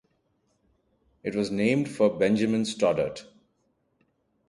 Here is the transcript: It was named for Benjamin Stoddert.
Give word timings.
It 1.21 1.35
was 1.35 1.51
named 1.51 1.87
for 1.87 2.09
Benjamin 2.09 2.63
Stoddert. 2.63 3.25